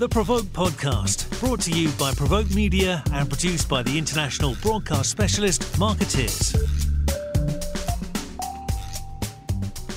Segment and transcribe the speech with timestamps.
[0.00, 5.10] The Provoke Podcast, brought to you by Provoke Media and produced by the international broadcast
[5.10, 6.56] specialist Markettiers.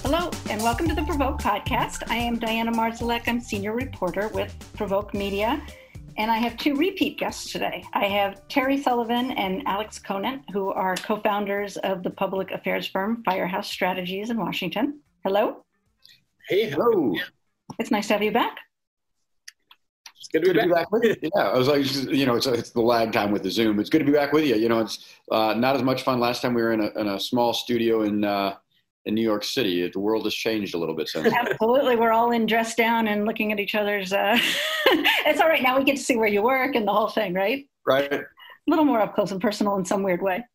[0.01, 2.03] Hello, and welcome to the Provoke Podcast.
[2.09, 3.29] I am Diana Marszalek.
[3.29, 5.65] I'm senior reporter with Provoke Media,
[6.17, 7.85] and I have two repeat guests today.
[7.93, 12.85] I have Terry Sullivan and Alex Conant, who are co founders of the public affairs
[12.87, 14.99] firm Firehouse Strategies in Washington.
[15.23, 15.63] Hello.
[16.49, 17.15] Hey, hello.
[17.79, 18.57] It's nice to have you back.
[20.23, 20.89] It's good to, good be, back.
[20.89, 21.15] with you.
[21.21, 23.77] Yeah, I was like, you know, it's, it's the lag time with the Zoom.
[23.79, 24.55] It's good to be back with you.
[24.55, 26.21] You know, it's uh, not as much fun.
[26.21, 28.55] Last time we were in a, in a small studio in uh,
[29.05, 29.85] in New York City.
[29.89, 31.33] The world has changed a little bit since.
[31.33, 34.13] Absolutely, we're all in dress down and looking at each other's.
[34.13, 34.37] Uh,
[34.85, 35.77] it's all right now.
[35.77, 37.67] We get to see where you work and the whole thing, right?
[37.85, 38.11] Right.
[38.13, 38.23] A
[38.67, 40.45] little more up close and personal in some weird way.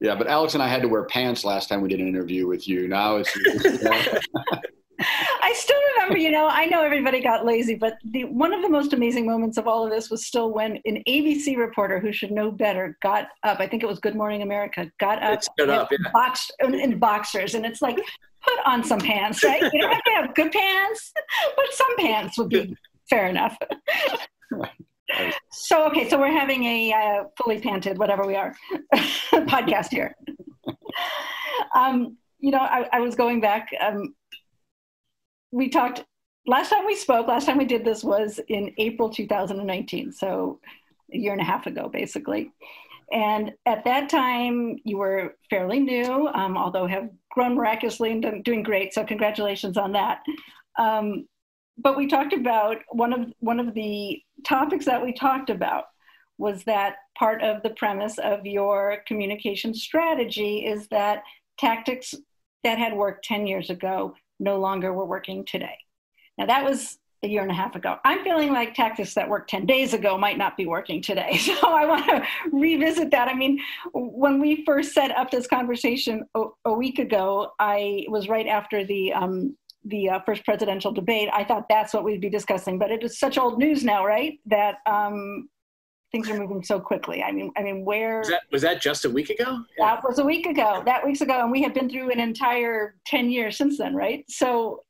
[0.00, 2.48] Yeah, but Alex and I had to wear pants last time we did an interview
[2.48, 2.88] with you.
[2.88, 3.32] Now it's.
[5.48, 8.68] I still remember, you know, I know everybody got lazy, but the, one of the
[8.68, 12.30] most amazing moments of all of this was still when an ABC reporter who should
[12.30, 13.58] know better got up.
[13.58, 15.96] I think it was Good Morning America, got up, up yeah.
[16.12, 19.62] boxed, in boxers, and it's like, put on some pants, right?
[19.72, 21.12] You don't have to have good pants,
[21.56, 22.76] but some pants would be
[23.08, 23.56] fair enough.
[25.50, 28.54] so okay, so we're having a uh, fully panted, whatever we are,
[29.32, 30.14] podcast here.
[31.74, 33.68] Um, you know, I, I was going back.
[33.80, 34.14] Um,
[35.50, 36.04] we talked
[36.46, 40.60] last time we spoke, last time we did this was in April 2019, so
[41.12, 42.50] a year and a half ago, basically.
[43.12, 48.62] And at that time, you were fairly new, um, although have grown miraculously and doing
[48.62, 48.92] great.
[48.92, 50.20] So congratulations on that.
[50.78, 51.26] Um,
[51.78, 55.84] but we talked about one of one of the topics that we talked about
[56.36, 61.22] was that part of the premise of your communication strategy is that
[61.58, 62.14] tactics
[62.64, 65.78] that had worked 10 years ago no longer were working today.
[66.36, 67.96] Now, that was a year and a half ago.
[68.04, 71.38] I'm feeling like tactics that worked 10 days ago might not be working today.
[71.58, 72.22] So I want to
[72.52, 73.26] revisit that.
[73.28, 73.58] I mean,
[73.92, 78.84] when we first set up this conversation a, a week ago, I was right after
[78.84, 81.28] the um, the uh, first presidential debate.
[81.32, 84.38] I thought that's what we'd be discussing, but it is such old news now, right?
[84.46, 85.48] That um,
[86.12, 87.22] things are moving so quickly.
[87.22, 89.64] I mean, I mean, where was that, was that just a week ago?
[89.78, 90.82] That was a week ago.
[90.84, 94.24] That weeks ago, and we have been through an entire ten years since then, right?
[94.28, 94.84] So,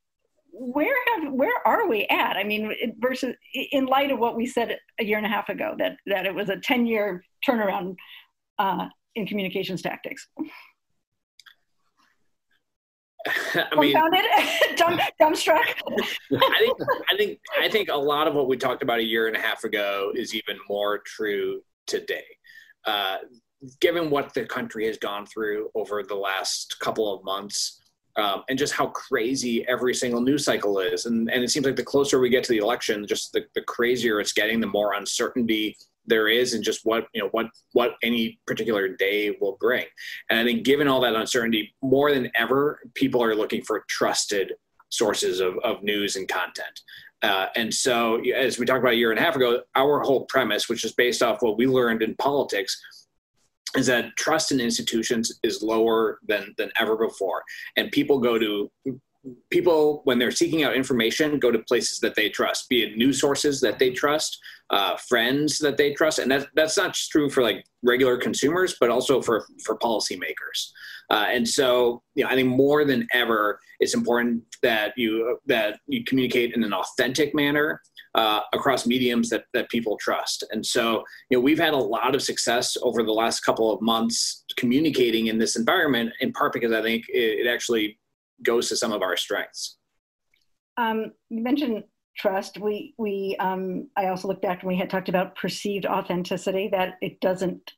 [0.53, 2.37] where have where are we at?
[2.37, 5.75] I mean, versus in light of what we said a year and a half ago,
[5.79, 7.97] that that it was a ten year turnaround
[8.59, 10.29] uh, in communications tactics.
[13.73, 13.93] I mean,
[14.77, 15.75] dumb, dumbstruck.
[16.33, 16.79] I think,
[17.11, 19.41] I think, I think a lot of what we talked about a year and a
[19.41, 22.25] half ago is even more true today.
[22.85, 23.19] Uh,
[23.81, 27.81] given what the country has gone through over the last couple of months,
[28.17, 31.77] um, and just how crazy every single news cycle is, and and it seems like
[31.77, 34.95] the closer we get to the election, just the, the crazier it's getting, the more
[34.95, 35.77] uncertainty
[36.09, 39.85] there is and just what you know what what any particular day will bring.
[40.31, 44.53] And i think given all that uncertainty more than ever people are looking for trusted
[44.91, 46.81] sources of, of news and content.
[47.23, 50.25] Uh, and so as we talked about a year and a half ago our whole
[50.27, 52.81] premise which is based off what we learned in politics
[53.77, 57.43] is that trust in institutions is lower than than ever before.
[57.77, 58.71] And people go to
[59.51, 63.21] people when they're seeking out information go to places that they trust be it news
[63.21, 64.39] sources that they trust
[64.71, 68.77] uh, friends that they trust and that, that's not just true for like regular consumers
[68.81, 70.71] but also for for policymakers
[71.11, 75.81] uh, and so you know, i think more than ever it's important that you that
[75.87, 77.81] you communicate in an authentic manner
[78.15, 80.43] uh, across mediums that, that people trust.
[80.51, 83.81] And so, you know, we've had a lot of success over the last couple of
[83.81, 87.99] months communicating in this environment, in part because I think it, it actually
[88.43, 89.77] goes to some of our strengths.
[90.77, 91.85] Um, you mentioned
[92.17, 92.59] trust.
[92.59, 96.69] We we um, I also looked back and we had talked about perceived authenticity.
[96.71, 97.73] That it doesn't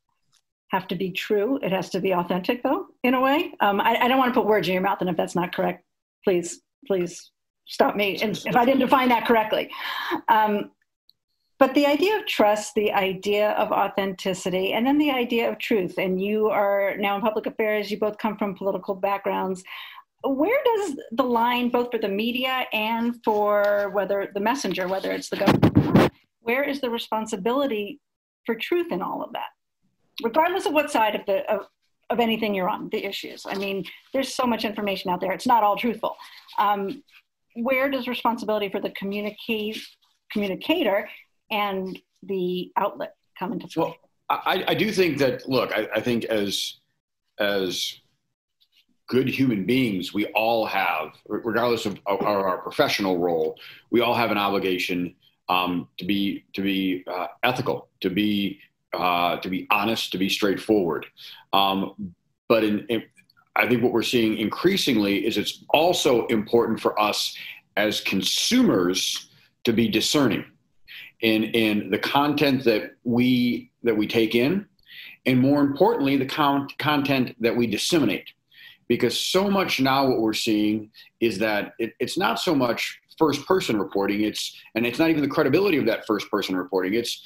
[0.70, 1.58] have to be true.
[1.62, 3.52] It has to be authentic, though, in a way.
[3.60, 5.54] Um, I, I, don't want to put words in your mouth, and if that's not
[5.54, 5.84] correct,
[6.24, 7.32] please please
[7.66, 9.70] stop me And if I didn't define that correctly.
[10.28, 10.72] Um,
[11.58, 15.98] but the idea of trust, the idea of authenticity, and then the idea of truth.
[15.98, 17.90] And you are now in public affairs.
[17.90, 19.62] You both come from political backgrounds
[20.22, 25.28] where does the line, both for the media and for whether the messenger, whether it's
[25.30, 28.00] the government, where is the responsibility
[28.44, 29.48] for truth in all of that,
[30.22, 31.66] regardless of what side of the of,
[32.10, 33.44] of anything you're on, the issues?
[33.46, 36.16] I mean, there's so much information out there; it's not all truthful.
[36.58, 37.02] Um,
[37.56, 39.78] where does responsibility for the communicate
[40.30, 41.08] communicator
[41.50, 43.84] and the outlet come into play?
[43.84, 43.96] Well,
[44.28, 45.48] I, I do think that.
[45.48, 46.74] Look, I, I think as
[47.38, 48.00] as
[49.10, 53.58] good human beings, we all have, regardless of our, professional role,
[53.90, 55.12] we all have an obligation
[55.48, 58.60] um, to be to be uh, ethical, to be
[58.92, 61.06] uh, to be honest, to be straightforward.
[61.52, 62.14] Um,
[62.48, 63.02] but in, in,
[63.56, 67.36] I think what we're seeing increasingly is it's also important for us
[67.76, 69.28] as consumers
[69.64, 70.44] to be discerning
[71.22, 74.66] in in the content that we that we take in,
[75.26, 78.30] and more importantly, the con- content that we disseminate.
[78.90, 80.90] Because so much now, what we're seeing
[81.20, 84.22] is that it, it's not so much first person reporting.
[84.22, 86.94] It's and it's not even the credibility of that first person reporting.
[86.94, 87.24] It's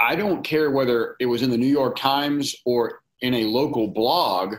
[0.00, 3.86] I don't care whether it was in the New York Times or in a local
[3.86, 4.56] blog.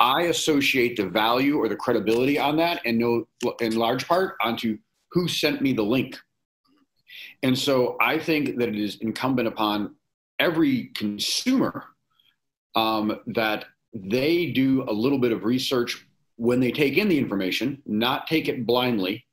[0.00, 3.28] I associate the value or the credibility on that and know
[3.60, 4.78] in large part onto
[5.12, 6.18] who sent me the link.
[7.44, 9.94] And so I think that it is incumbent upon
[10.40, 11.84] every consumer
[12.74, 16.06] um, that they do a little bit of research
[16.36, 19.26] when they take in the information, not take it blindly,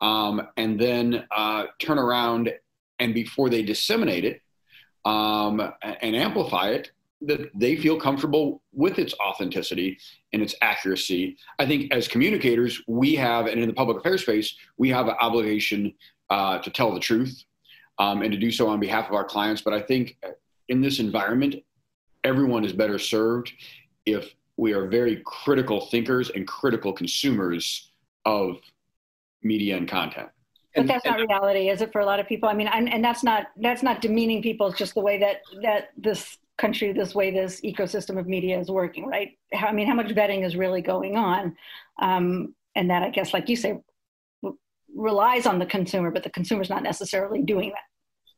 [0.00, 2.52] um, and then uh, turn around
[2.98, 4.40] and before they disseminate it
[5.04, 6.90] um, and amplify it,
[7.20, 9.98] that they feel comfortable with its authenticity
[10.32, 11.36] and its accuracy.
[11.58, 15.14] I think as communicators, we have, and in the public affairs space, we have an
[15.20, 15.94] obligation
[16.30, 17.44] uh, to tell the truth
[17.98, 19.62] um, and to do so on behalf of our clients.
[19.62, 20.16] But I think
[20.68, 21.56] in this environment,
[22.24, 23.52] everyone is better served
[24.06, 27.90] if we are very critical thinkers and critical consumers
[28.24, 28.56] of
[29.42, 30.28] media and content.
[30.74, 32.48] But that's not reality, is it, for a lot of people?
[32.48, 34.68] I mean, and, and that's not that's not demeaning people.
[34.68, 38.70] It's just the way that that this country, this way this ecosystem of media is
[38.70, 39.36] working, right?
[39.52, 41.56] How, I mean, how much vetting is really going on,
[42.00, 43.80] um, and that I guess, like you say,
[44.94, 47.84] relies on the consumer, but the consumer's not necessarily doing that.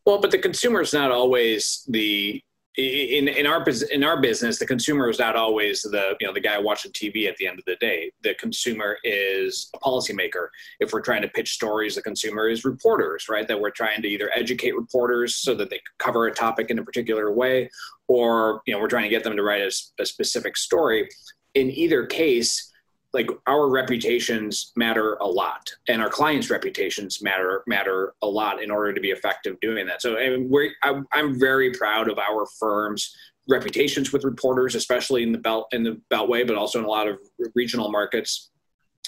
[0.04, 2.42] Well, but the consumer is not always the
[2.76, 6.40] in in our in our business, the consumer is not always the you know the
[6.40, 8.10] guy watching TV at the end of the day.
[8.22, 10.48] The consumer is a policymaker.
[10.80, 13.46] If we're trying to pitch stories, the consumer is reporters, right?
[13.46, 16.84] That we're trying to either educate reporters so that they cover a topic in a
[16.84, 17.70] particular way,
[18.08, 21.08] or you know we're trying to get them to write a, a specific story.
[21.54, 22.72] In either case,
[23.14, 28.70] like our reputations matter a lot and our clients reputations matter matter a lot in
[28.70, 30.02] order to be effective doing that.
[30.02, 33.14] So and we're I'm, I'm very proud of our firm's
[33.48, 37.06] reputations with reporters especially in the belt in the beltway but also in a lot
[37.06, 37.18] of
[37.54, 38.50] regional markets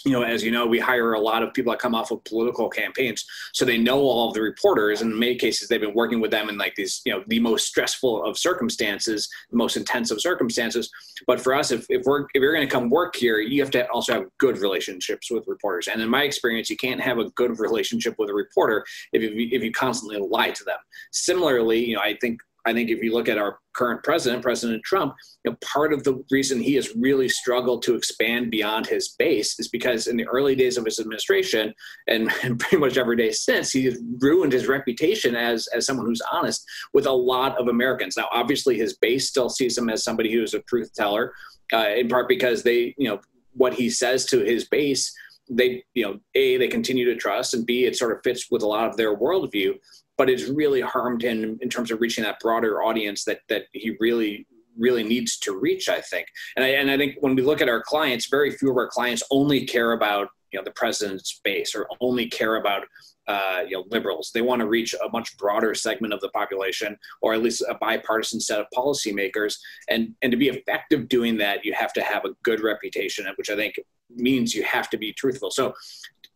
[0.06, 2.23] you know, as you know, we hire a lot of people that come off of
[2.25, 5.03] political campaigns, so they know all of the reporters.
[5.03, 7.41] And in many cases, they've been working with them in like these, you know, the
[7.41, 10.88] most stressful of circumstances, the most intensive circumstances.
[11.26, 13.73] But for us, if, if we're if you're going to come work here, you have
[13.73, 15.88] to also have good relationships with reporters.
[15.88, 19.31] And in my experience, you can't have a good relationship with a reporter if you
[19.50, 20.79] if you constantly lie to them.
[21.11, 24.83] Similarly, you know, I think I think if you look at our current president, President
[24.85, 25.15] Trump,
[25.45, 29.59] you know, part of the reason he has really struggled to expand beyond his base
[29.61, 31.73] is because in the early days of his administration
[32.09, 36.07] and, and pretty much every day since, he has ruined his reputation as, as someone
[36.07, 38.17] who's honest with a lot of Americans.
[38.17, 41.33] Now, obviously, his base still sees him as somebody who is a truth teller,
[41.73, 43.21] uh, in part because they, you know,
[43.53, 45.15] what he says to his base
[45.49, 48.63] they you know a they continue to trust and b it sort of fits with
[48.63, 49.75] a lot of their worldview
[50.17, 53.97] but it's really harmed him in terms of reaching that broader audience that that he
[54.01, 54.47] really
[54.79, 56.27] really needs to reach i think.
[56.57, 58.89] And i and i think when we look at our clients very few of our
[58.89, 62.85] clients only care about you know the president's base or only care about
[63.29, 64.31] uh, you know liberals.
[64.33, 67.75] They want to reach a much broader segment of the population or at least a
[67.75, 69.56] bipartisan set of policymakers.
[69.89, 73.51] And and to be effective doing that you have to have a good reputation which
[73.51, 73.75] i think
[74.11, 75.51] means you have to be truthful.
[75.51, 75.75] So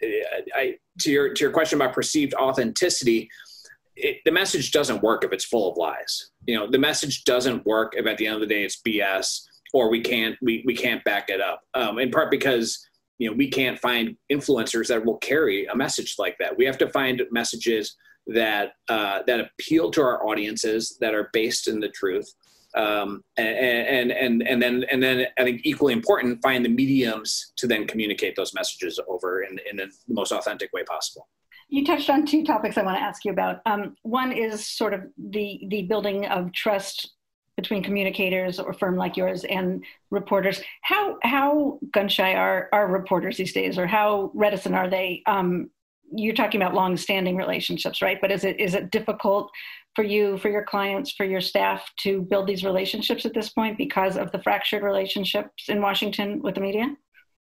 [0.03, 0.07] uh,
[0.55, 3.31] I, to your to your question about perceived authenticity
[3.97, 6.31] it, the message doesn't work if it's full of lies.
[6.47, 9.43] You know, the message doesn't work if at the end of the day it's BS
[9.73, 11.63] or we can't we, we can't back it up.
[11.75, 12.87] Um, in part because
[13.19, 16.57] you know we can't find influencers that will carry a message like that.
[16.57, 21.69] We have to find messages that uh, that appeal to our audiences that are based
[21.69, 22.33] in the truth.
[22.77, 27.53] Um, and, and and and then and then I think equally important, find the mediums
[27.57, 31.29] to then communicate those messages over in in the most authentic way possible
[31.71, 33.61] you touched on two topics I want to ask you about.
[33.65, 37.15] Um, one is sort of the the building of trust
[37.57, 40.61] between communicators or firm like yours and reporters.
[40.83, 45.23] How how gun shy are are reporters these days, or how reticent are they?
[45.27, 45.71] Um,
[46.13, 48.21] you're talking about long-standing relationships, right?
[48.21, 49.51] But is it is it difficult
[49.95, 53.79] for you, for your clients, for your staff to build these relationships at this point
[53.79, 56.97] because of the fractured relationships in Washington with the media?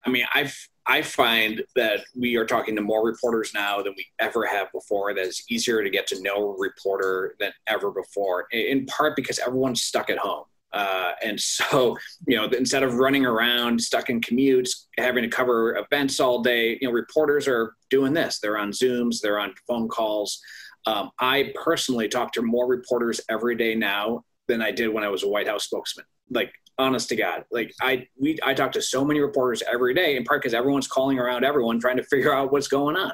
[0.04, 0.56] I mean, I've
[0.88, 5.14] I find that we are talking to more reporters now than we ever have before.
[5.14, 9.38] That it's easier to get to know a reporter than ever before, in part because
[9.38, 10.44] everyone's stuck at home.
[10.72, 15.76] Uh, and so, you know, instead of running around stuck in commutes, having to cover
[15.76, 18.38] events all day, you know, reporters are doing this.
[18.38, 20.40] They're on Zooms, they're on phone calls.
[20.86, 25.08] Um, I personally talk to more reporters every day now than I did when I
[25.08, 26.06] was a White House spokesman.
[26.30, 30.16] Like, honest to God, like I we I talk to so many reporters every day,
[30.16, 33.12] in part because everyone's calling around everyone trying to figure out what's going on.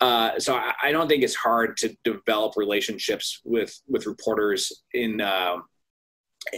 [0.00, 5.20] Uh, so I, I, don't think it's hard to develop relationships with with reporters in.
[5.20, 5.58] Uh,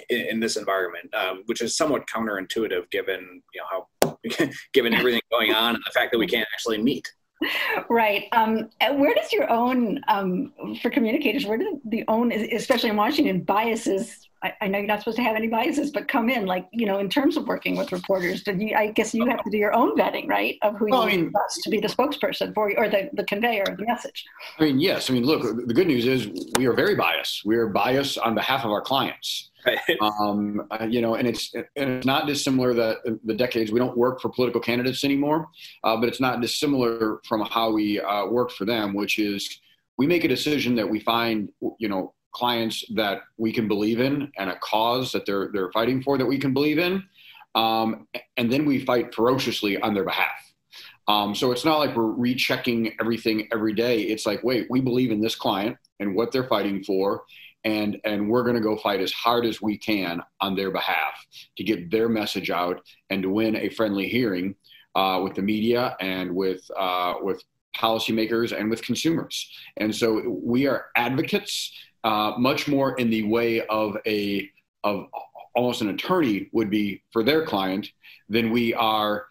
[0.09, 4.19] in, in, this environment, um, which is somewhat counterintuitive given you know how
[4.73, 7.09] given everything going on and the fact that we can't actually meet.
[7.89, 8.25] Right.
[8.33, 11.45] Um, where does your own um, for communicators?
[11.45, 14.29] Where does the own, especially in Washington, biases?
[14.43, 16.87] I, I, know you're not supposed to have any biases, but come in like you
[16.87, 18.43] know in terms of working with reporters.
[18.43, 18.77] Did you?
[18.77, 21.17] I guess you have to do your own vetting, right, of who well, you I
[21.17, 24.25] mean, trust to be the spokesperson for you or the the conveyor of the message.
[24.59, 25.11] I mean, yes.
[25.11, 25.43] I mean, look.
[25.43, 26.29] The good news is
[26.59, 27.45] we are very biased.
[27.45, 29.51] We are biased on behalf of our clients.
[30.01, 33.97] um, uh, you know, and it's and it's not dissimilar that the decades we don't
[33.97, 35.49] work for political candidates anymore,
[35.83, 39.61] uh, but it's not dissimilar from how we uh, worked for them, which is
[39.99, 44.31] we make a decision that we find you know clients that we can believe in
[44.37, 47.03] and a cause that they're they're fighting for that we can believe in,
[47.55, 50.39] um, and then we fight ferociously on their behalf.
[51.09, 54.01] Um, so it's not like we're rechecking everything every day.
[54.03, 57.23] It's like, wait, we believe in this client and what they're fighting for,
[57.65, 61.15] and and we're going to go fight as hard as we can on their behalf
[61.57, 64.55] to get their message out and to win a friendly hearing
[64.95, 67.43] uh, with the media and with uh, with
[67.77, 69.51] policymakers and with consumers.
[69.77, 71.73] And so we are advocates,
[72.07, 74.49] uh, much more in the way of a
[74.85, 75.07] of
[75.57, 77.89] almost an attorney would be for their client
[78.29, 79.27] than we are,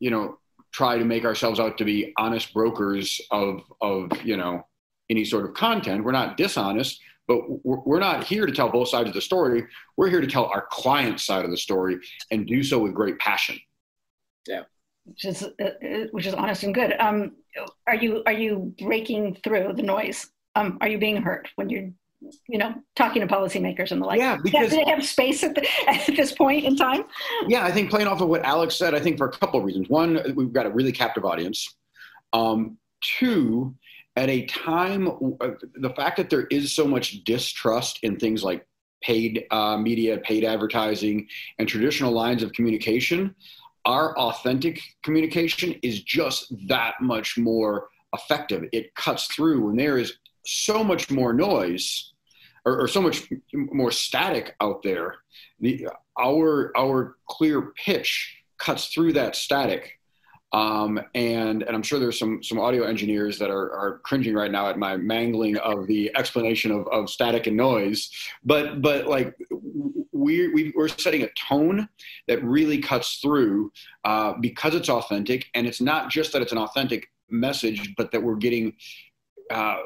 [0.00, 0.38] you know,
[0.72, 4.66] try to make ourselves out to be honest brokers of of you know
[5.10, 6.02] any sort of content.
[6.02, 9.66] We're not dishonest, but we're not here to tell both sides of the story.
[9.98, 11.98] We're here to tell our client side of the story
[12.30, 13.58] and do so with great passion.
[14.46, 14.62] Yeah.
[15.04, 16.94] Which is, uh, uh, which is honest and good.
[16.98, 17.32] Um,
[17.86, 20.30] are you are you breaking through the noise?
[20.58, 21.90] Um, are you being heard when you're,
[22.48, 24.18] you know, talking to policymakers and the like?
[24.18, 27.04] Yeah, because do they have space at, the, at this point in time?
[27.46, 29.64] Yeah, I think playing off of what Alex said, I think for a couple of
[29.64, 29.88] reasons.
[29.88, 31.76] One, we've got a really captive audience.
[32.32, 33.74] Um, two,
[34.16, 35.08] at a time,
[35.40, 38.66] uh, the fact that there is so much distrust in things like
[39.00, 43.34] paid uh, media, paid advertising, and traditional lines of communication,
[43.84, 48.64] our authentic communication is just that much more effective.
[48.72, 50.14] It cuts through when there is
[50.48, 52.12] so much more noise
[52.64, 55.16] or, or so much more static out there.
[55.60, 55.88] The,
[56.18, 59.98] our, our clear pitch cuts through that static
[60.52, 64.50] um, and and I'm sure there's some some audio engineers that are, are cringing right
[64.50, 68.10] now at my mangling of the explanation of, of static and noise.
[68.44, 69.34] But but like
[70.12, 71.86] we're we, are setting a tone
[72.28, 73.72] that really cuts through
[74.04, 78.22] uh, because it's authentic, and it's not just that it's an authentic message, but that
[78.22, 78.72] we're getting
[79.50, 79.76] uh,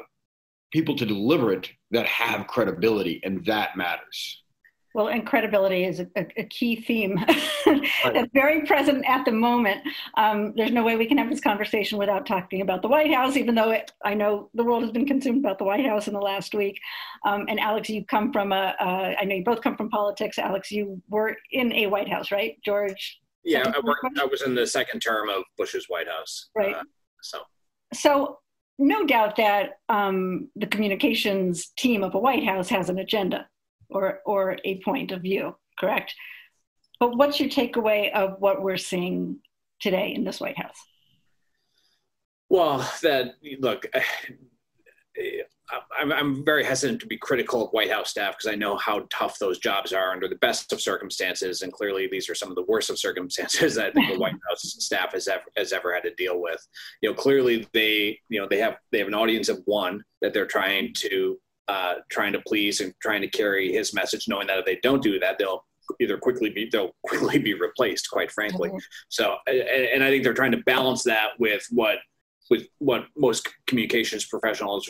[0.73, 4.41] people to deliver it that have credibility, and that matters.
[4.95, 7.15] Well, and credibility is a, a key theme
[7.65, 9.81] that's very present at the moment.
[10.17, 13.35] Um, there's no way we can have this conversation without talking about the White House,
[13.35, 16.13] even though it, I know the world has been consumed about the White House in
[16.13, 16.79] the last week.
[17.25, 20.37] Um, and Alex, you come from a, uh, I know you both come from politics.
[20.37, 22.57] Alex, you were in a White House, right?
[22.63, 23.19] George?
[23.43, 26.49] Yeah, I, worked, I, was in the second term of Bush's White House.
[26.55, 26.75] Right.
[26.75, 26.83] Uh,
[27.21, 27.39] so.
[27.93, 28.39] So
[28.79, 33.47] no doubt that um, the communications team of a White House has an agenda
[33.89, 36.13] or, or a point of view, correct?
[36.99, 39.39] But what's your takeaway of what we're seeing
[39.79, 40.77] today in this White House?
[42.49, 43.85] Well, that look,
[45.99, 49.05] I'm, I'm very hesitant to be critical of White House staff because I know how
[49.09, 52.55] tough those jobs are under the best of circumstances, and clearly these are some of
[52.55, 56.13] the worst of circumstances that the White House staff has ever has ever had to
[56.15, 56.65] deal with.
[57.01, 60.33] You know, clearly they you know they have they have an audience of one that
[60.33, 64.59] they're trying to uh, trying to please and trying to carry his message, knowing that
[64.59, 65.65] if they don't do that, they'll
[65.99, 68.09] either quickly be they'll quickly be replaced.
[68.09, 68.77] Quite frankly, mm-hmm.
[69.09, 71.97] so and, and I think they're trying to balance that with what
[72.53, 74.87] with what most communications professionals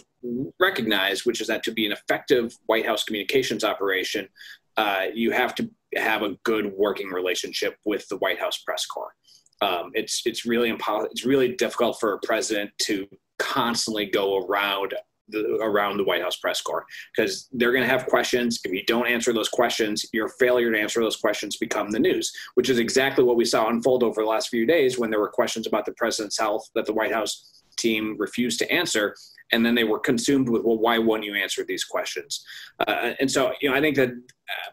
[0.59, 4.27] recognize, which is that to be an effective White House communications operation,
[4.75, 9.13] uh, you have to have a good working relationship with the White House press corps.
[9.61, 10.75] Um, it's it's really.
[11.11, 13.07] It's really difficult for a president to
[13.39, 14.93] constantly go around
[15.29, 18.59] the, around the White House press corps because they're going to have questions.
[18.63, 22.31] If you don't answer those questions, your failure to answer those questions become the news,
[22.55, 25.29] which is exactly what we saw unfold over the last few days when there were
[25.29, 29.15] questions about the president's health that the White House team refused to answer.
[29.51, 32.43] And then they were consumed with, well, why won't you answer these questions?
[32.87, 34.71] Uh, and so, you know, I think that uh,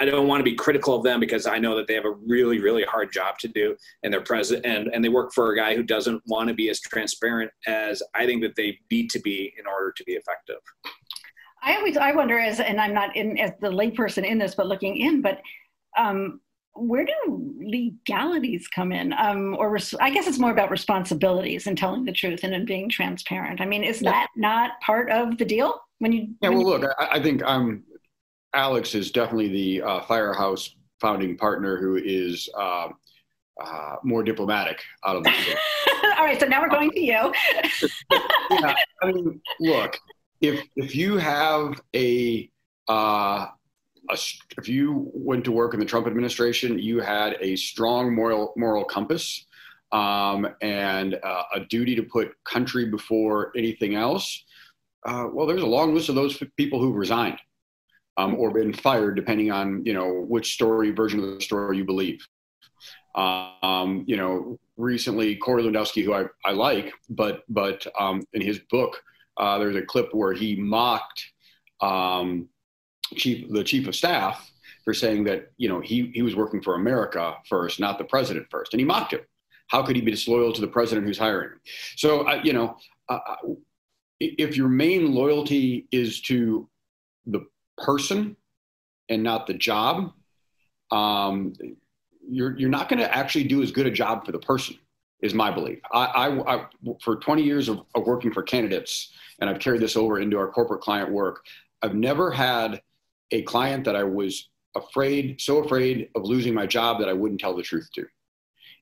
[0.00, 2.12] I don't want to be critical of them because I know that they have a
[2.26, 5.56] really, really hard job to do, and they're present, and, and they work for a
[5.56, 9.20] guy who doesn't want to be as transparent as I think that they need to
[9.20, 10.56] be in order to be effective.
[11.62, 14.66] I always I wonder as and I'm not in as the layperson in this, but
[14.66, 15.40] looking in, but
[15.98, 16.40] um,
[16.74, 19.12] where do legalities come in?
[19.14, 22.66] Um, or res- I guess it's more about responsibilities and telling the truth and, and
[22.66, 23.60] being transparent.
[23.60, 24.10] I mean, is yeah.
[24.10, 26.28] that not part of the deal when you?
[26.42, 27.62] Yeah, when well, you- look, I, I think I'm.
[27.62, 27.84] um,
[28.54, 32.88] Alex is definitely the uh, Firehouse founding partner who is uh,
[33.60, 35.30] uh, more diplomatic out of the.
[36.18, 37.32] All right, so now we're going to you.
[38.50, 39.98] yeah, I mean, look,
[40.40, 42.50] if if you have a,
[42.88, 43.46] uh,
[44.10, 44.18] a
[44.58, 48.84] if you went to work in the Trump administration, you had a strong moral moral
[48.84, 49.46] compass
[49.92, 54.44] um, and uh, a duty to put country before anything else.
[55.04, 57.38] Uh, well, there's a long list of those people who resigned
[58.16, 61.84] um, or been fired, depending on you know which story version of the story you
[61.84, 62.26] believe.
[63.14, 68.60] Um, you know, recently Corey Lewandowski, who I, I like, but but um, in his
[68.70, 69.00] book,
[69.36, 71.24] uh, there's a clip where he mocked
[71.80, 72.48] um,
[73.14, 74.50] chief the chief of staff
[74.84, 78.46] for saying that you know he he was working for America first, not the president
[78.50, 79.20] first, and he mocked him.
[79.68, 81.60] How could he be disloyal to the president who's hiring him?
[81.96, 82.76] So uh, you know,
[83.08, 83.18] uh,
[84.20, 86.68] if your main loyalty is to
[87.26, 87.46] the
[87.78, 88.36] person
[89.08, 90.12] and not the job,
[90.90, 91.52] um,
[92.28, 94.76] you're you're not going to actually do as good a job for the person.
[95.20, 95.78] Is my belief.
[95.90, 96.66] I, I, I
[97.02, 100.48] for 20 years of, of, working for candidates, and I've carried this over into our
[100.48, 101.46] corporate client work.
[101.80, 102.82] I've never had
[103.30, 107.40] a client that I was afraid, so afraid of losing my job that I wouldn't
[107.40, 108.06] tell the truth to.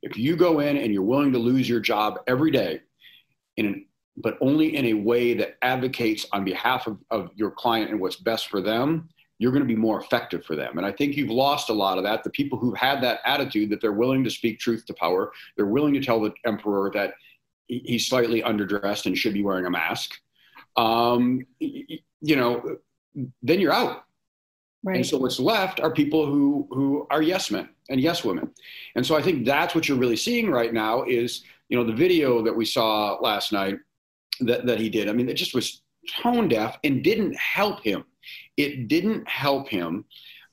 [0.03, 2.81] If you go in and you're willing to lose your job every day,
[3.57, 7.91] in an, but only in a way that advocates on behalf of, of your client
[7.91, 10.79] and what's best for them, you're going to be more effective for them.
[10.79, 12.23] And I think you've lost a lot of that.
[12.23, 15.67] The people who've had that attitude that they're willing to speak truth to power, they're
[15.67, 17.15] willing to tell the emperor that
[17.67, 20.13] he's slightly underdressed and should be wearing a mask.
[20.77, 22.79] Um, you know,
[23.43, 24.05] then you're out.
[24.85, 24.97] Right.
[24.97, 28.51] And so what's left are people who who are yes men and yes women.
[28.97, 31.93] And so I think that's what you're really seeing right now is, you know, the
[31.93, 33.79] video that we saw last night
[34.41, 35.09] that, that he did.
[35.09, 35.83] I mean, it just was
[36.23, 38.05] tone deaf and didn't help him
[38.57, 40.05] it didn't help him,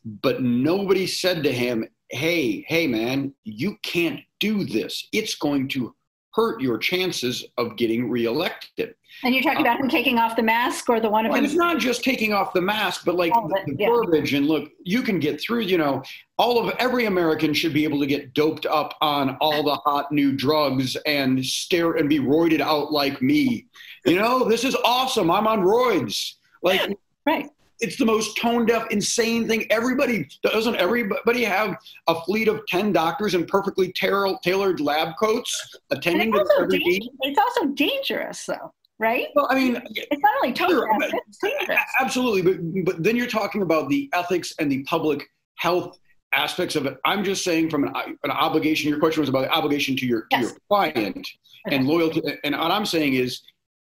[0.05, 5.07] but nobody said to him, hey, hey, man, you can't do this.
[5.11, 5.93] It's going to
[6.39, 8.95] hurt your chances of getting reelected.
[9.23, 11.39] And you're talking uh, about him taking off the mask or the one of well,
[11.39, 11.45] him?
[11.45, 13.89] It's not just taking off the mask, but like oh, the, the yeah.
[13.89, 16.01] verbiage and look, you can get through, you know,
[16.37, 20.13] all of every American should be able to get doped up on all the hot
[20.13, 23.67] new drugs and stare and be roided out like me.
[24.05, 25.29] You know, this is awesome.
[25.29, 26.35] I'm on roids.
[26.63, 27.49] Like, right
[27.79, 29.65] it's the most tone deaf, insane thing.
[29.71, 36.31] Everybody doesn't everybody have a fleet of ten doctors in perfectly tailored lab coats attending
[36.33, 37.09] to every need.
[37.21, 39.27] It's also dangerous, though, right?
[39.35, 41.79] Well, I mean, it's not only tone deaf; it's dangerous.
[41.99, 45.97] Absolutely, but but then you're talking about the ethics and the public health
[46.33, 46.97] aspects of it.
[47.05, 48.89] I'm just saying from an, an obligation.
[48.89, 50.41] Your question was about the obligation to your yes.
[50.41, 51.27] to your client
[51.67, 51.75] okay.
[51.75, 52.21] and loyalty.
[52.43, 53.41] And what I'm saying is,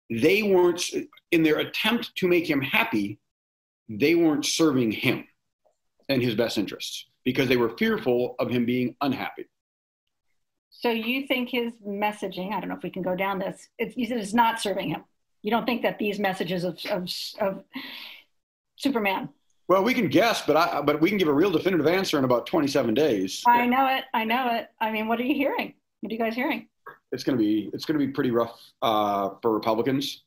[0.10, 0.84] they weren't
[1.32, 3.20] in their attempt to make him happy
[3.90, 5.28] they weren't serving him
[6.10, 9.46] and his best interests because they were fearful of him being unhappy.
[10.70, 13.96] So you think his messaging, I don't know if we can go down this, it's,
[13.98, 15.04] it's not serving him.
[15.42, 17.64] You don't think that these messages of, of, of
[18.76, 19.30] Superman.
[19.68, 22.24] Well, we can guess, but I, but we can give a real definitive answer in
[22.24, 23.44] about 27 days.
[23.48, 24.04] I know it.
[24.14, 24.68] I know it.
[24.80, 25.74] I mean, what are you hearing?
[26.02, 26.68] What are you guys hearing?
[27.12, 30.25] It's going to be, it's going to be pretty rough uh, for Republicans.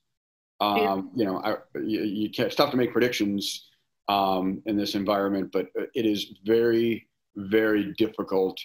[0.60, 2.46] Um, you know, I, you, you, can't.
[2.46, 3.68] It's tough to make predictions
[4.08, 8.58] um, in this environment, but it is very, very difficult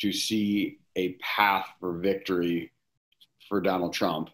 [0.00, 2.72] to see a path for victory
[3.48, 4.30] for Donald Trump,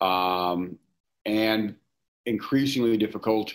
[0.00, 0.78] um,
[1.24, 1.74] and
[2.26, 3.54] increasingly difficult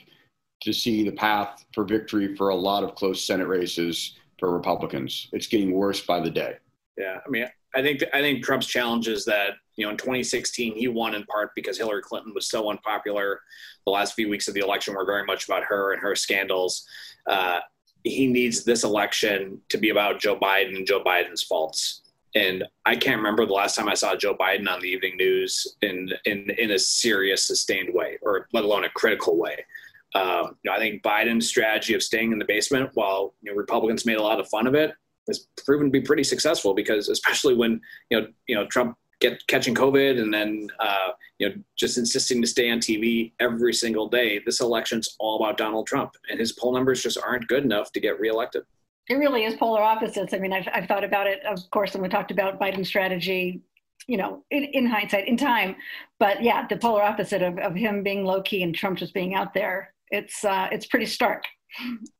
[0.61, 5.27] to see the path for victory for a lot of close Senate races for Republicans.
[5.33, 6.55] It's getting worse by the day.
[6.97, 10.75] Yeah, I mean, I think I think Trump's challenge is that you know in 2016
[10.75, 13.41] he won in part because Hillary Clinton was so unpopular.
[13.85, 16.87] The last few weeks of the election were very much about her and her scandals.
[17.29, 17.59] Uh,
[18.03, 22.03] he needs this election to be about Joe Biden and Joe Biden's faults.
[22.35, 25.75] And I can't remember the last time I saw Joe Biden on the evening news
[25.81, 29.65] in in in a serious, sustained way, or let alone a critical way.
[30.13, 33.57] Um, you know, I think Biden's strategy of staying in the basement, while you know,
[33.57, 34.93] Republicans made a lot of fun of it,
[35.27, 39.45] has proven to be pretty successful because especially when you know you know Trump get
[39.47, 41.09] catching COVID and then uh,
[41.39, 44.41] you know just insisting to stay on TV every single day.
[44.45, 47.99] This election's all about Donald Trump, and his poll numbers just aren't good enough to
[47.99, 48.63] get reelected.
[49.07, 50.33] It really is polar opposites.
[50.33, 53.61] I mean, I've, I've thought about it, of course, and we talked about Biden's strategy,
[54.07, 55.75] you know, in, in hindsight, in time.
[56.19, 59.35] But yeah, the polar opposite of, of him being low key and Trump just being
[59.35, 59.93] out there.
[60.09, 61.43] It's uh, it's pretty stark.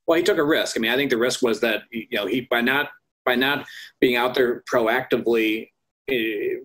[0.07, 0.77] Well, he took a risk.
[0.77, 2.89] I mean, I think the risk was that you know he by not
[3.25, 3.65] by not
[3.99, 5.69] being out there proactively
[6.07, 6.55] eh,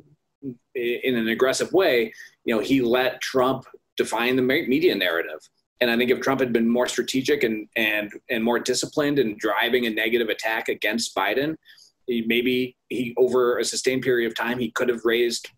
[0.74, 2.12] in an aggressive way,
[2.44, 3.64] you know, he let Trump
[3.96, 5.40] define the media narrative.
[5.80, 9.36] And I think if Trump had been more strategic and and and more disciplined in
[9.38, 11.56] driving a negative attack against Biden,
[12.06, 15.48] he, maybe he over a sustained period of time he could have raised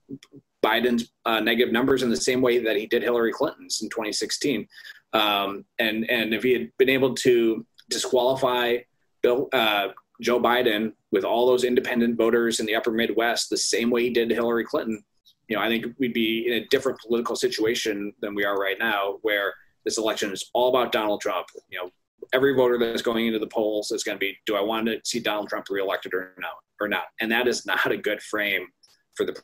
[0.65, 4.67] Biden's uh, negative numbers in the same way that he did Hillary Clinton's in 2016.
[5.13, 8.79] Um, and and if he had been able to disqualify
[9.23, 9.89] Bill uh,
[10.21, 14.11] Joe Biden with all those independent voters in the upper Midwest the same way he
[14.11, 15.03] did Hillary Clinton,
[15.49, 18.79] you know, I think we'd be in a different political situation than we are right
[18.79, 19.53] now, where
[19.85, 21.47] this election is all about Donald Trump.
[21.69, 21.91] You know,
[22.33, 25.01] every voter that's going into the polls is going to be, do I want to
[25.05, 26.53] see Donald Trump reelected or not?
[26.81, 27.05] Or not?
[27.21, 28.67] And that is not a good frame
[29.15, 29.41] for the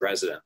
[0.00, 0.40] president.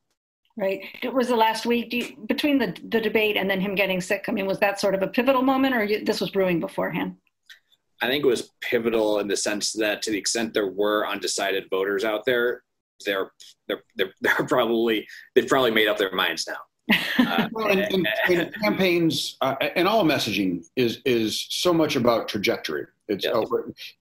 [0.55, 0.81] Right.
[1.01, 4.25] It was the last week you, between the the debate and then him getting sick.
[4.27, 7.15] I mean, was that sort of a pivotal moment, or you, this was brewing beforehand?
[8.01, 11.69] I think it was pivotal in the sense that to the extent there were undecided
[11.71, 12.63] voters out there,
[13.03, 13.31] they're
[13.67, 16.57] they're they're, they're probably they've probably made up their minds now.
[17.17, 22.27] Uh, well, and, and, and, campaigns uh, and all messaging is is so much about
[22.27, 22.85] trajectory.
[23.07, 23.47] It's yes.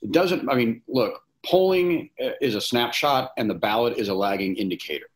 [0.01, 0.49] it doesn't.
[0.49, 5.07] I mean, look, polling is a snapshot, and the ballot is a lagging indicator.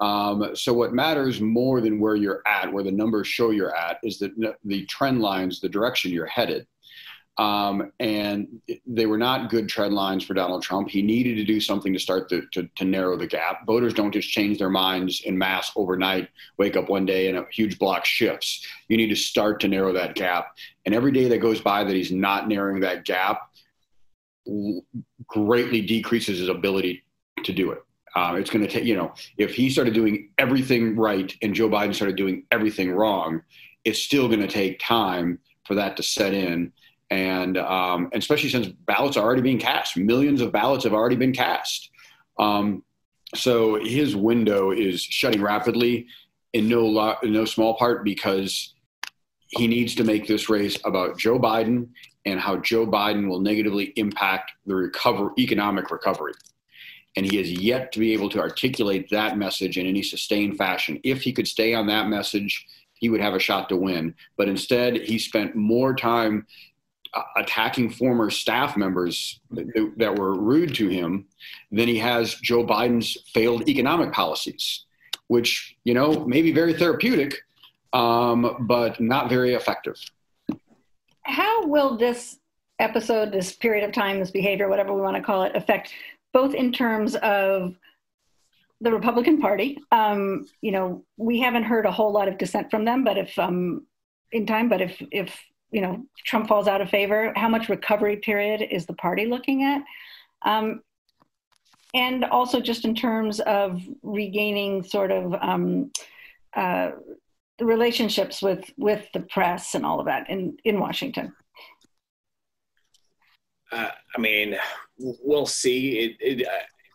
[0.00, 3.98] Um, so what matters more than where you're at, where the numbers show you're at,
[4.02, 6.66] is the the trend lines, the direction you're headed.
[7.36, 10.88] Um, and they were not good trend lines for Donald Trump.
[10.88, 13.66] He needed to do something to start to, to, to, narrow the gap.
[13.66, 17.44] Voters don't just change their minds in mass overnight, wake up one day and a
[17.50, 18.64] huge block shifts.
[18.86, 20.54] You need to start to narrow that gap.
[20.86, 23.50] And every day that goes by that he's not narrowing that gap
[25.26, 27.02] greatly decreases his ability
[27.42, 27.82] to do it.
[28.16, 31.68] Uh, it's going to take, you know, if he started doing everything right and Joe
[31.68, 33.42] Biden started doing everything wrong,
[33.84, 36.72] it's still going to take time for that to set in
[37.10, 41.16] and um, and especially since ballots are already being cast, millions of ballots have already
[41.16, 41.90] been cast.
[42.38, 42.82] Um,
[43.34, 46.06] so his window is shutting rapidly,
[46.54, 48.74] in no lo- in no small part because
[49.48, 51.88] he needs to make this race about Joe Biden
[52.24, 56.32] and how Joe Biden will negatively impact the recover economic recovery.
[57.16, 61.00] And he has yet to be able to articulate that message in any sustained fashion.
[61.04, 64.14] If he could stay on that message, he would have a shot to win.
[64.36, 66.46] But instead, he spent more time
[67.36, 71.26] attacking former staff members that, that were rude to him
[71.70, 74.84] than he has Joe Biden's failed economic policies,
[75.28, 77.36] which, you know, may be very therapeutic,
[77.92, 79.96] um, but not very effective.
[81.22, 82.38] How will this
[82.78, 85.92] episode, this period of time, this behavior, whatever we want to call it, affect
[86.34, 87.74] both in terms of
[88.80, 89.78] the Republican Party?
[89.90, 93.38] Um, you know, we haven't heard a whole lot of dissent from them, but if
[93.38, 93.86] um,
[94.32, 95.34] in time, but if if
[95.70, 99.62] you know Trump falls out of favor, how much recovery period is the party looking
[99.62, 99.82] at?
[100.44, 100.82] Um,
[101.94, 105.92] and also just in terms of regaining sort of um,
[106.54, 106.90] uh,
[107.60, 111.32] relationships with with the press and all of that in in Washington.
[113.70, 114.56] Uh, I mean,
[114.98, 115.98] we'll see.
[115.98, 116.50] It, it, uh,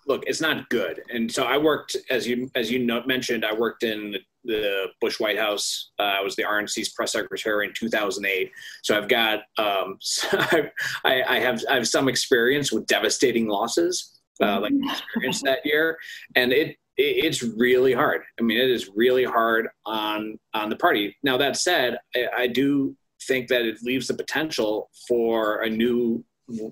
[0.07, 1.01] look, it's not good.
[1.13, 5.19] And so I worked, as you as you know, mentioned, I worked in the Bush
[5.19, 5.91] White House.
[5.99, 8.51] Uh, I was the RNC's press secretary in 2008.
[8.83, 9.97] So I've got um,
[10.31, 15.97] I, I, have I have some experience with devastating losses, uh, like experience that year,
[16.35, 18.21] and it, it, it's really hard.
[18.39, 21.15] I mean, it is really hard on on the party.
[21.23, 22.95] Now that said, I, I do
[23.27, 26.23] think that it leaves the potential for a new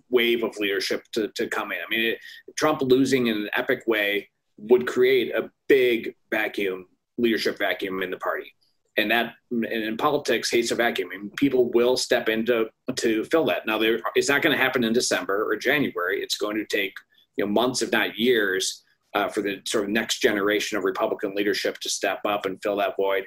[0.10, 1.78] wave of leadership to, to come in.
[1.78, 2.20] I mean, it,
[2.58, 6.88] Trump losing in an epic way would create a big vacuum
[7.18, 8.54] leadership vacuum in the party.
[8.98, 11.10] And that, and in politics, hates a vacuum.
[11.14, 13.68] I mean, people will step in to, to fill that.
[13.68, 16.22] Now, there, it's not going to happen in December or January.
[16.22, 16.94] It's going to take
[17.38, 21.34] you know months, if not years, uh, for the sort of next generation of Republican
[21.36, 23.26] leadership to step up and fill that void.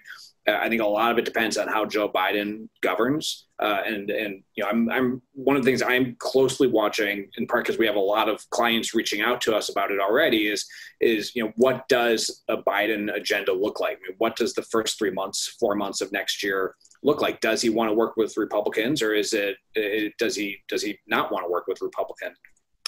[0.58, 4.42] I think a lot of it depends on how Joe Biden governs, uh, and and
[4.54, 7.86] you know I'm I'm one of the things I'm closely watching in part because we
[7.86, 10.66] have a lot of clients reaching out to us about it already is
[11.00, 13.98] is you know what does a Biden agenda look like?
[13.98, 17.40] I mean, what does the first three months, four months of next year look like?
[17.40, 20.98] Does he want to work with Republicans, or is it, it does he does he
[21.06, 22.36] not want to work with Republicans?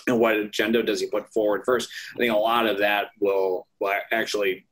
[0.07, 1.89] and what agenda does he put forward first?
[2.15, 4.67] I think a lot of that will, will actually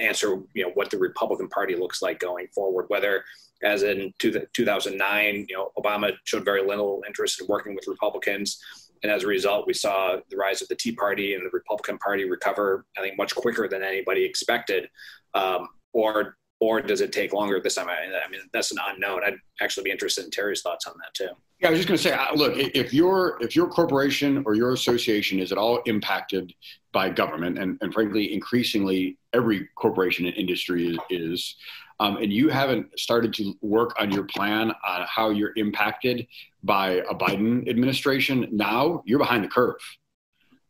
[0.00, 2.86] answer you know what the Republican Party looks like going forward.
[2.88, 3.24] Whether,
[3.62, 8.60] as in two, 2009, you know Obama showed very little interest in working with Republicans,
[9.02, 11.98] and as a result, we saw the rise of the Tea Party and the Republican
[11.98, 12.84] Party recover.
[12.98, 14.88] I think much quicker than anybody expected.
[15.34, 17.88] Um, or or does it take longer this time?
[17.88, 19.22] I, mean, that's an unknown.
[19.24, 21.30] I'd actually be interested in Terry's thoughts on that too.
[21.60, 24.54] Yeah, I was just going to say, uh, look, if your if your corporation or
[24.54, 26.52] your association is at all impacted
[26.92, 31.56] by government, and, and frankly, increasingly every corporation and industry is, is
[32.00, 36.26] um, and you haven't started to work on your plan on how you're impacted
[36.62, 39.76] by a Biden administration, now you're behind the curve.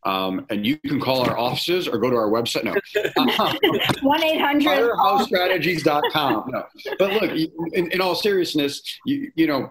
[0.05, 2.65] Um, and you can call our offices or go to our website.
[2.65, 2.73] No.
[4.03, 6.51] 1 800 FireHouseStrategies.com.
[6.51, 6.65] No.
[6.99, 7.31] But look,
[7.75, 9.69] in, in all seriousness, you, you, know,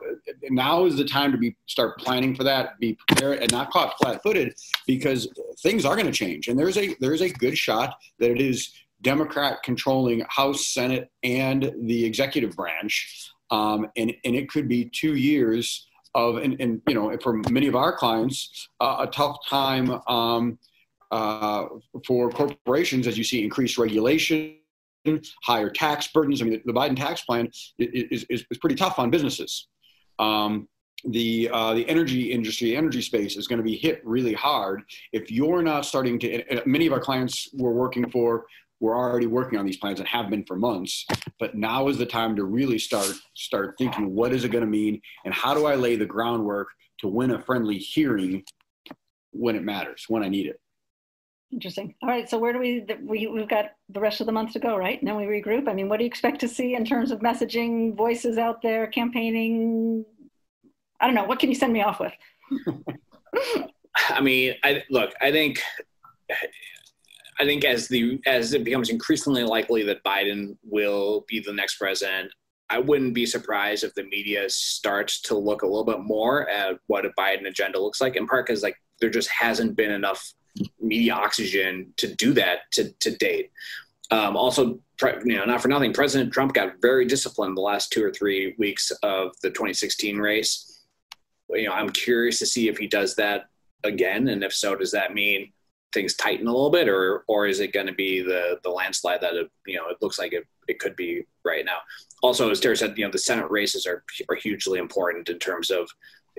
[0.49, 3.97] now is the time to be start planning for that, be prepared and not caught
[3.97, 4.53] flat footed
[4.85, 5.27] because
[5.61, 6.47] things are going to change.
[6.47, 11.71] And there's a, there's a good shot that it is Democrat controlling House, Senate, and
[11.83, 13.31] the executive branch.
[13.49, 17.67] Um, and, and it could be two years of, and, and you know, for many
[17.67, 20.57] of our clients, uh, a tough time um,
[21.11, 21.65] uh,
[22.05, 24.55] for corporations as you see increased regulation,
[25.43, 26.41] higher tax burdens.
[26.41, 29.67] I mean, the, the Biden tax plan is, is, is, pretty tough on businesses.
[30.19, 30.67] Um,
[31.05, 34.81] the uh, the energy industry, energy space is going to be hit really hard
[35.13, 36.43] if you're not starting to.
[36.65, 38.45] Many of our clients we're working for
[38.79, 41.05] we're already working on these plans and have been for months
[41.39, 44.69] but now is the time to really start start thinking what is it going to
[44.69, 45.01] mean?
[45.25, 46.67] And how do i lay the groundwork
[46.99, 48.43] to win a friendly hearing
[49.31, 50.59] when it matters when i need it?
[51.51, 51.95] Interesting.
[52.03, 54.59] All right so where do we, we we've got the rest of the month to
[54.59, 54.99] go right?
[54.99, 55.67] And then we regroup.
[55.67, 58.87] I mean what do you expect to see in terms of messaging voices out there
[58.87, 60.05] campaigning?
[60.99, 62.13] I don't know what can you send me off with?
[64.09, 65.61] I mean i look i think
[67.39, 71.77] I think as the as it becomes increasingly likely that Biden will be the next
[71.77, 72.31] president,
[72.69, 76.77] I wouldn't be surprised if the media starts to look a little bit more at
[76.87, 78.15] what a Biden agenda looks like.
[78.15, 80.33] In part because like there just hasn't been enough
[80.81, 83.51] media oxygen to do that to to date.
[84.11, 84.79] Um, also,
[85.23, 88.55] you know, not for nothing, President Trump got very disciplined the last two or three
[88.57, 90.81] weeks of the 2016 race.
[91.49, 93.45] You know, I'm curious to see if he does that
[93.83, 95.53] again, and if so, does that mean
[95.93, 99.21] things tighten a little bit, or or is it going to be the the landslide
[99.21, 101.77] that it, you know it looks like it, it could be right now?
[102.21, 105.69] Also, as Terry said, you know the Senate races are are hugely important in terms
[105.69, 105.89] of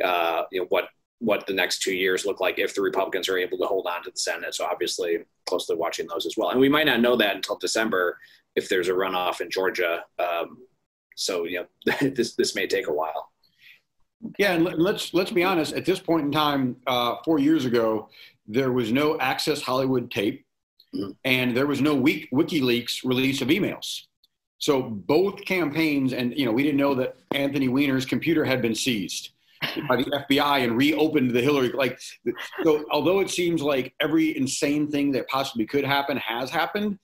[0.05, 3.37] uh, you know what what the next two years look like if the Republicans are
[3.37, 4.55] able to hold on to the Senate.
[4.55, 6.51] So obviously, closely watching those as well.
[6.51, 8.19] And we might not know that until December
[8.57, 10.05] if there's a runoff in Georgia.
[10.19, 10.59] Um,
[11.17, 13.31] so you know this this may take a while.
[14.39, 15.73] Yeah, and let's let's be honest.
[15.73, 18.09] At this point in time, uh, four years ago,
[18.51, 20.45] there was no Access Hollywood tape,
[20.95, 21.13] mm-hmm.
[21.25, 24.03] and there was no WikiLeaks release of emails.
[24.59, 28.75] So both campaigns, and you know, we didn't know that Anthony Weiner's computer had been
[28.75, 29.31] seized
[29.89, 31.71] by the FBI and reopened the Hillary.
[31.71, 31.99] Like,
[32.63, 36.99] so although it seems like every insane thing that possibly could happen has happened,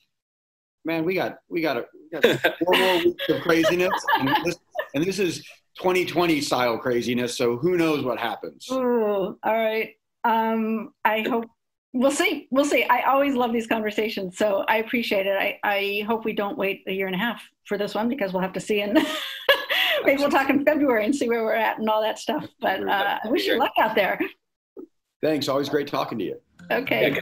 [0.85, 4.57] man, we got we got, a, we got four more weeks of craziness, and this,
[4.95, 5.39] and this is
[5.79, 7.37] 2020 style craziness.
[7.37, 8.67] So who knows what happens?
[8.71, 9.95] Ooh, all right.
[10.27, 11.45] Um, I hope
[11.93, 12.49] we'll see.
[12.51, 12.83] We'll see.
[12.85, 15.37] I always love these conversations, so I appreciate it.
[15.39, 18.33] I, I hope we don't wait a year and a half for this one because
[18.33, 18.95] we'll have to see and
[20.05, 22.45] maybe we'll talk in February and see where we're at and all that stuff.
[22.61, 24.19] But uh, I wish you luck out there.
[25.23, 25.49] Thanks.
[25.49, 26.41] Always great talking to you.
[26.73, 27.21] Okay.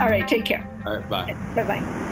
[0.00, 0.26] All right.
[0.26, 0.68] Take care.
[0.84, 1.08] All right.
[1.08, 1.36] Bye.
[1.54, 2.08] Bye bye.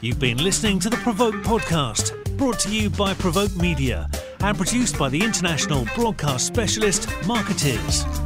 [0.00, 4.10] You've been listening to the Provoke podcast, brought to you by Provoke Media
[4.42, 8.21] and produced by the international broadcast specialist Markettiers.